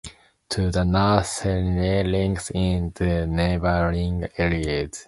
[0.49, 4.99] To the north, Shirley links into neighbouring areas.